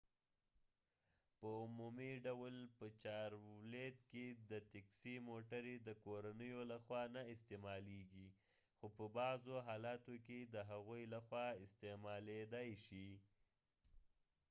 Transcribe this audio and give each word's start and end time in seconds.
په 1.39 1.47
عمومي 1.63 2.11
ډول 2.25 2.55
په 2.77 2.85
چارولیت 3.03 3.97
کې 4.11 4.25
د 4.49 4.51
تیکسي 4.73 5.15
موټرې 5.29 5.75
د 5.87 5.89
کورنیو 6.03 6.61
لخوا 6.71 7.03
نه 7.15 7.21
استعمالیږي 7.33 8.27
خو 8.77 8.85
په 8.97 9.05
بعضوحالاتو 9.17 10.13
کې 10.25 10.39
د 10.43 10.55
هغوی 10.71 11.03
لخوا 11.15 11.47
استعمالیدای 11.65 12.71
شي 12.85 13.09